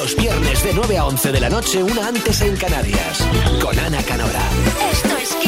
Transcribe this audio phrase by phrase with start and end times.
[0.00, 3.22] Los viernes de 9 a 11 de la noche, una antes en Canarias.
[3.60, 4.40] Con Ana Canora.
[4.90, 5.39] Esto es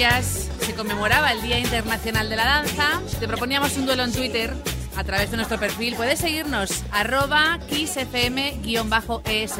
[0.00, 3.02] se conmemoraba el Día Internacional de la Danza.
[3.18, 4.54] Te proponíamos un duelo en Twitter
[4.96, 5.94] a través de nuestro perfil.
[5.94, 9.52] Puedes seguirnos, arroba kissfm-es,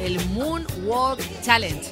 [0.00, 1.84] el Moonwalk Challenge,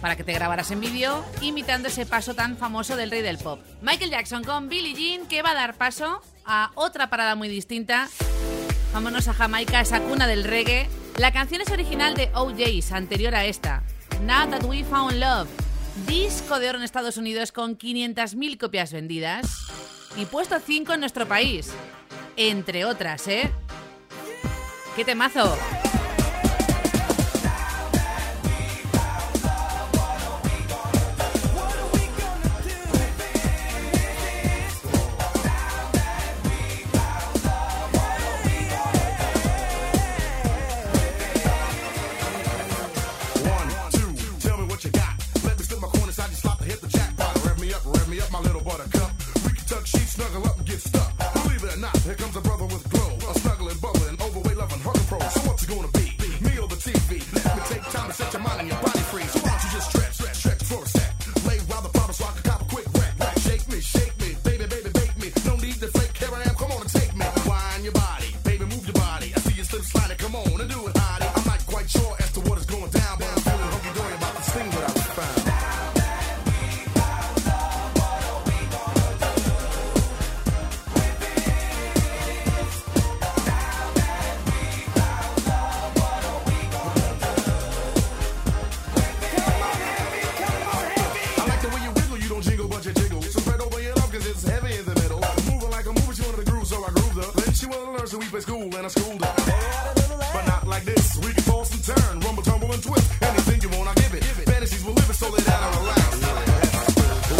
[0.00, 3.60] para que te grabaras en vídeo imitando ese paso tan famoso del rey del pop.
[3.80, 8.08] Michael Jackson con Billie Jean, que va a dar paso a otra parada muy distinta.
[8.92, 10.88] Vámonos a Jamaica, esa cuna del reggae.
[11.16, 13.84] La canción es original de OJ's, anterior a esta.
[14.22, 15.67] Now That We Found Love
[16.06, 19.66] Disco de oro en Estados Unidos con 500.000 copias vendidas
[20.16, 21.70] y puesto 5 en nuestro país.
[22.36, 23.50] Entre otras, ¿eh?
[24.96, 25.56] ¡Qué temazo!
[98.98, 101.16] But not like this.
[101.18, 103.06] We can toss and turn, rumble, tumble, and twist.
[103.22, 104.24] Anything you want, I give it.
[104.24, 106.10] Fantasies will live it, so let and relax.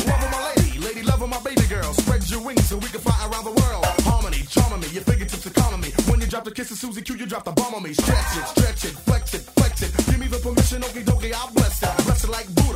[0.07, 1.93] My lady, lady my baby girl.
[1.95, 3.85] Spread your wings so we can fly around the world.
[4.07, 4.39] Harmony,
[4.81, 5.91] me, your fingertips economy.
[6.09, 7.93] When you drop the Susie Q, you drop the bomb on me.
[7.93, 9.93] Stretch it, stretch it, flex it, flex it.
[10.07, 12.05] Give me the permission, okie dokie, I bless it.
[12.07, 12.68] Bless it like boo.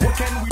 [0.00, 0.49] What can we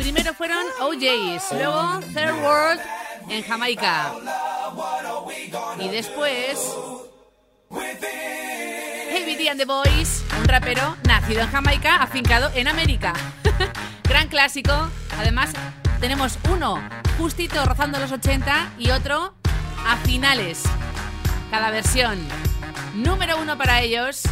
[0.00, 2.80] Primero fueron OJs, luego Third World
[3.28, 4.14] en Jamaica.
[5.78, 6.74] Y después.
[7.70, 13.12] Heavy D and the Boys, un rapero nacido en Jamaica, afincado en América.
[14.04, 14.72] Gran clásico.
[15.18, 15.50] Además,
[16.00, 16.82] tenemos uno
[17.18, 19.34] justito rozando los 80 y otro
[19.86, 20.62] a finales.
[21.50, 22.26] Cada versión.
[22.94, 24.22] Número uno para ellos.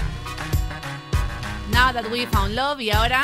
[1.73, 3.21] Now that we found love y ahora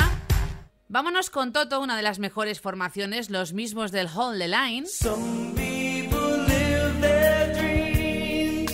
[0.87, 4.85] Vámonos con Toto, una de las mejores formaciones, los mismos del Hall the Line.
[4.85, 8.67] Some people live their dream.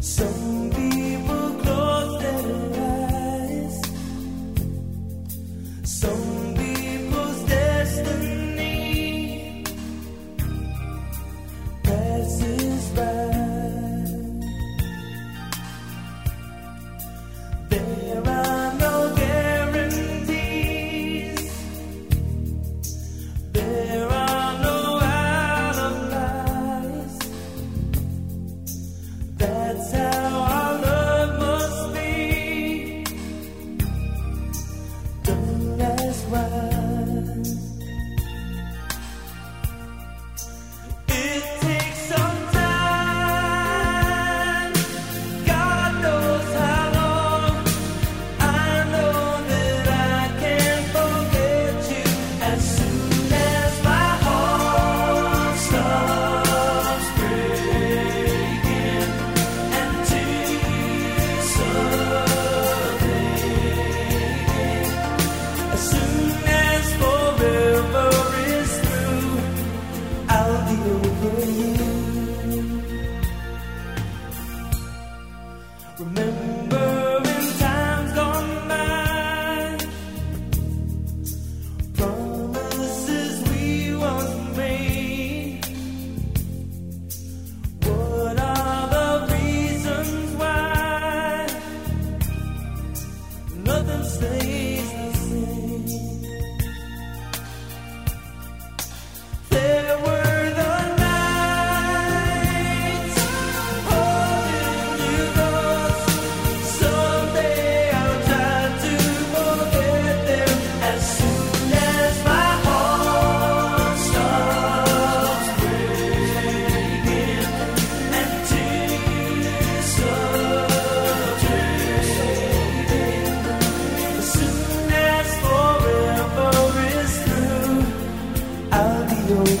[0.00, 2.40] Some people close their
[2.80, 3.78] eyes.
[5.84, 8.54] Some people's destiny
[11.82, 13.35] passes by.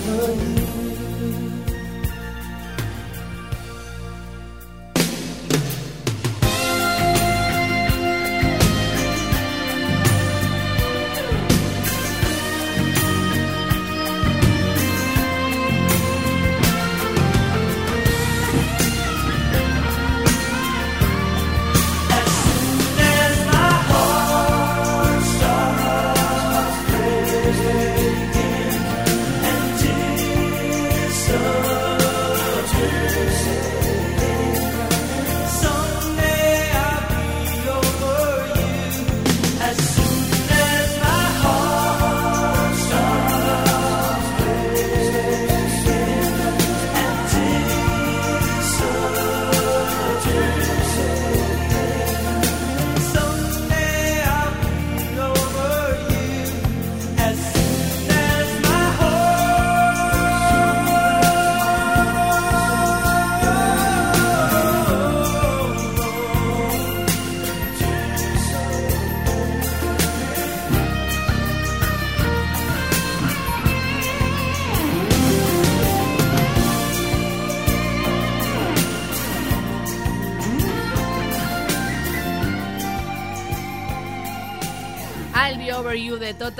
[0.06, 0.55] love you.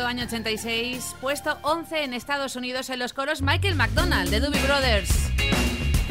[0.04, 5.10] Año 86, puesto 11 en Estados Unidos en los coros Michael McDonald de Doobie Brothers,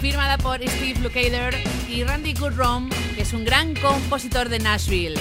[0.02, 1.56] firmada por Steve Lukather
[1.88, 5.16] y Randy Goodrum, que es un gran compositor de Nashville.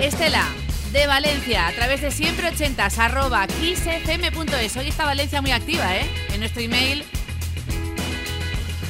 [0.00, 0.46] Estela,
[0.92, 4.76] de Valencia, a través de siempre 80 arroba kissfm.es.
[4.76, 6.10] Hoy está Valencia muy activa, ¿eh?
[6.32, 7.04] En nuestro email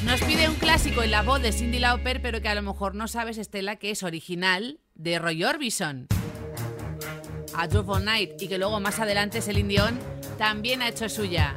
[0.04, 2.94] nos pide un clásico en la voz de Cindy Lauper, pero que a lo mejor
[2.94, 6.08] no sabes, Estela, que es original de Roy Orbison
[7.60, 9.98] a Drop Night y que luego más adelante es el Indión,
[10.38, 11.56] también ha hecho suya.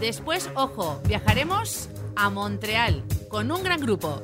[0.00, 4.22] Después, ojo, viajaremos a Montreal con un gran grupo.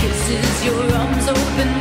[0.00, 1.77] kisses, your arms open.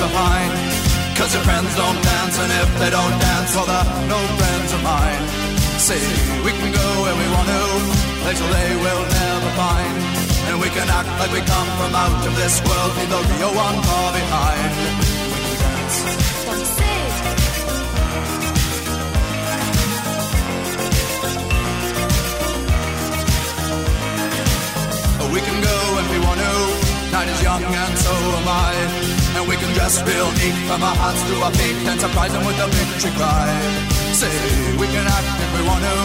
[0.00, 0.50] Behind.
[1.16, 4.80] Cause your friends don't dance, and if they don't dance, well, they're no friends of
[4.82, 5.22] mine.
[5.76, 6.00] See,
[6.44, 7.62] we can go where we want to,
[8.24, 9.96] places they will never find.
[10.48, 13.52] And we can act like we come from out of this world, leave the real
[13.52, 14.70] one far behind.
[15.32, 15.96] We can dance.
[25.30, 26.52] We can go if we want to.
[27.12, 29.19] Night is young and so am I.
[29.74, 33.12] Dress real neat from our hearts to our feet and surprise them with a victory
[33.14, 33.48] cry.
[34.12, 34.34] Say,
[34.76, 35.96] we can act if we want to.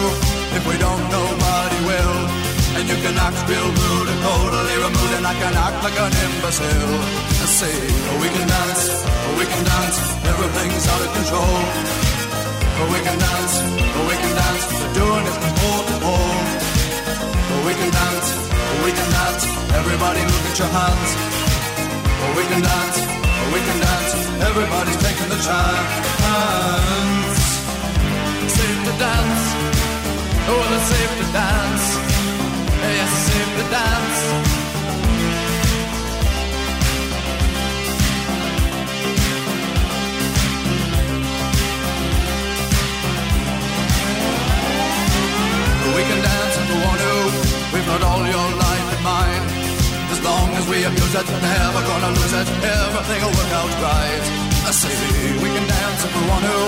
[0.56, 2.16] If we don't, nobody will.
[2.78, 6.12] And you can act real rude and totally removed, and I can act like an
[6.14, 6.94] imbecile.
[7.42, 9.98] And say, oh, we can dance, oh, we can dance,
[10.28, 11.56] everything's out of control.
[12.76, 13.54] Oh, we can dance,
[13.96, 16.38] we can dance, we're doing it from pole to pole.
[17.66, 18.28] We can dance,
[18.84, 19.44] we can dance.
[19.74, 21.10] Everybody look at your hands.
[22.36, 22.98] We can dance,
[23.52, 24.12] we can dance.
[24.48, 25.92] Everybody's taking the chance.
[28.56, 29.44] Safe to dance.
[30.48, 31.86] Oh, it's safe to dance.
[32.98, 34.20] Yes, it's safe to dance.
[45.96, 47.12] We can dance if we want to.
[47.72, 48.65] We've got all your mind.
[50.66, 52.48] As we abuse it, never gonna lose it.
[52.58, 54.22] Everything will work out right.
[54.66, 54.90] I say
[55.38, 56.58] we can dance if we want to.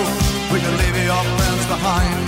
[0.55, 2.19] We can leave your friends behind.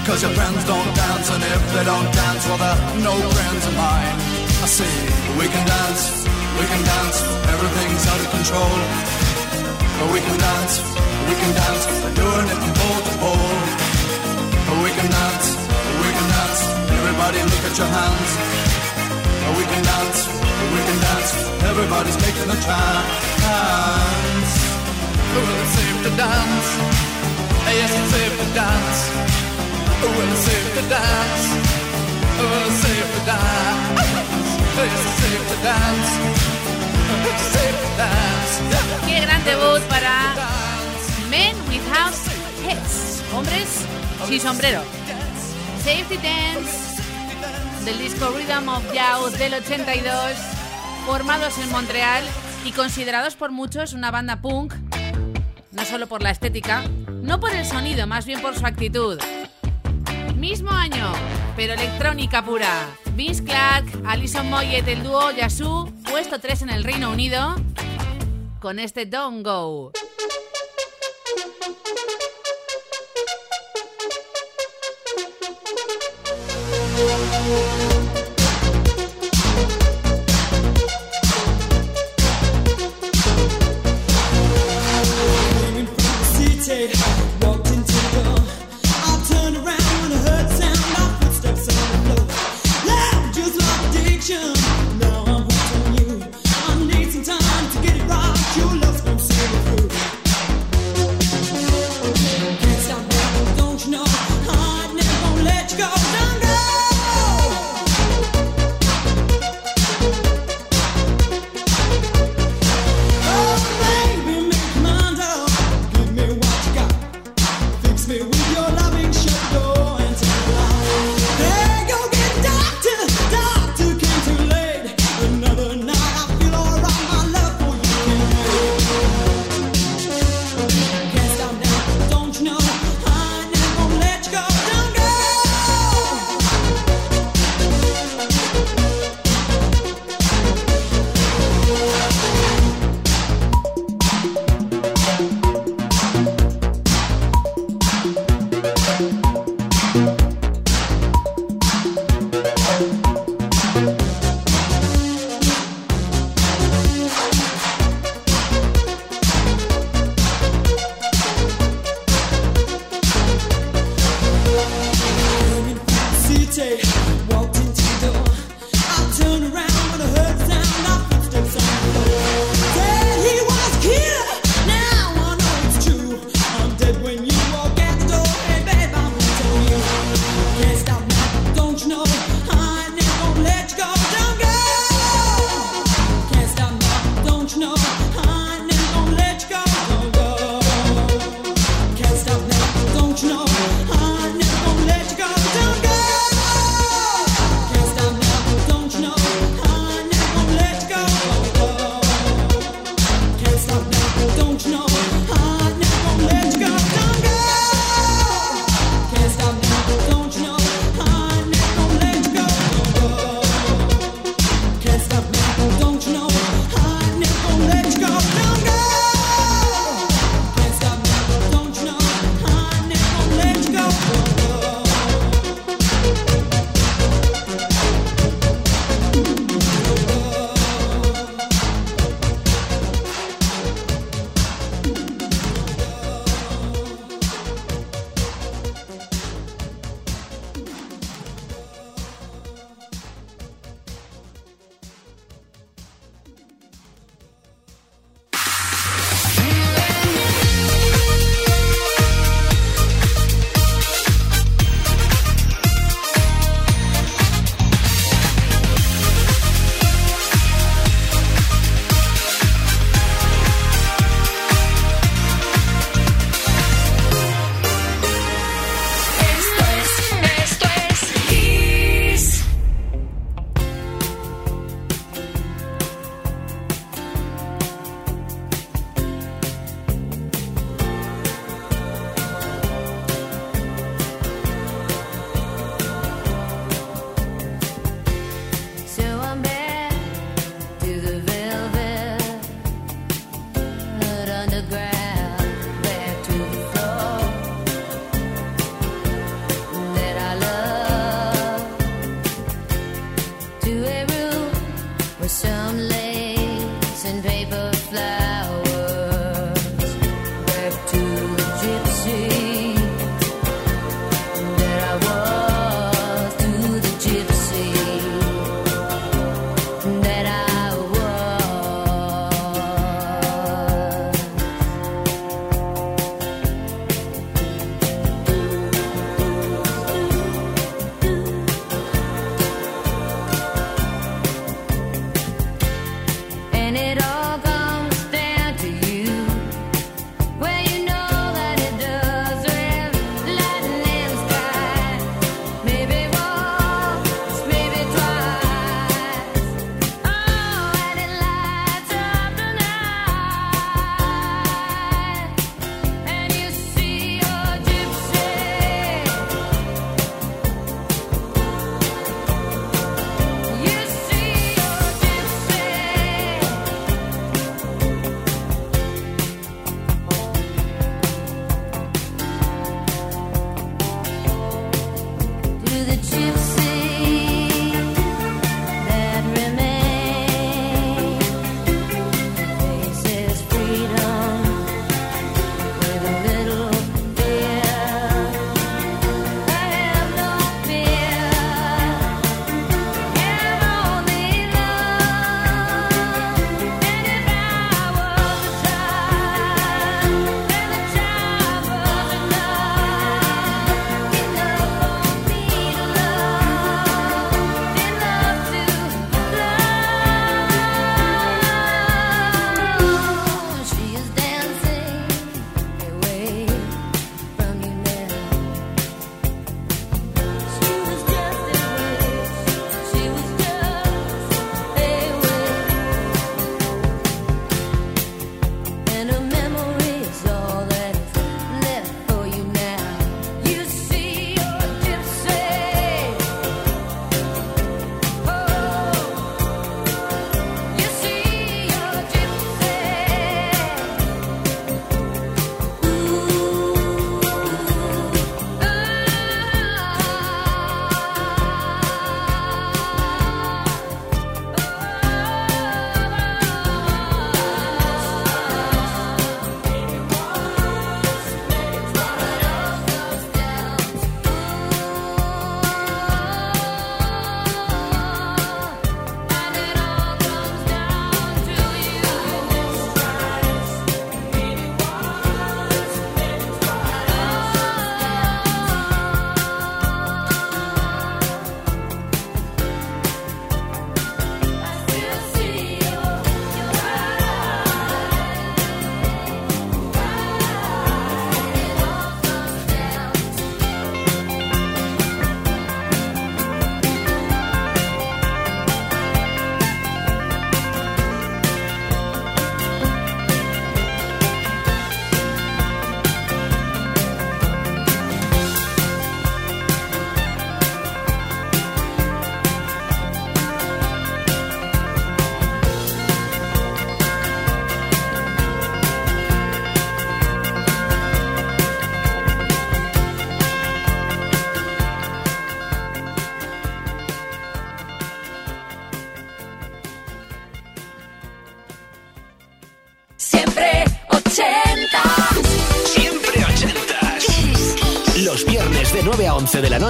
[0.00, 3.74] Because your friends don't dance, and if they don't dance, well, they're no friends of
[3.76, 4.16] mine.
[4.64, 4.88] I say
[5.36, 6.24] we can dance,
[6.56, 7.18] we can dance.
[7.52, 8.76] Everything's out of control.
[10.00, 10.74] But we can dance,
[11.28, 11.84] we can dance.
[12.00, 13.60] We're doing it from pole to pole.
[14.72, 15.46] But we can dance,
[16.00, 16.60] we can dance.
[16.96, 18.30] Everybody look at your hands.
[19.50, 20.39] We can dance,
[20.72, 21.32] we can dance.
[21.70, 24.50] Everybody's taking a chance.
[25.32, 26.68] Well, it's safe to dance.
[27.70, 29.00] Yes, it's safe to dance.
[30.02, 31.44] Well, it's safe to dance.
[32.38, 34.00] Well, it's safe to dance.
[34.76, 36.10] Yes, it's safe to dance.
[37.30, 38.52] It's safe to dance.
[39.06, 40.16] Qué gran debut para
[41.30, 42.14] Men Without
[42.64, 43.22] Heads.
[43.32, 43.86] Hombres
[44.26, 44.82] sin sombrero.
[45.84, 46.89] Safety Dance
[47.84, 50.36] del disco Rhythm of Youth del 82,
[51.06, 52.24] formados en Montreal
[52.64, 54.74] y considerados por muchos una banda punk,
[55.72, 59.18] no solo por la estética, no por el sonido, más bien por su actitud.
[60.36, 61.12] Mismo año,
[61.56, 62.86] pero electrónica pura.
[63.14, 67.54] Vince Clark, Alison Moyet, el dúo Yasu, puesto 3 en el Reino Unido,
[68.60, 69.92] con este Don't Go.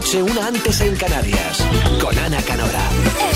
[0.01, 1.59] Noche, una antes en Canarias.
[2.01, 3.30] Con Ana Canora.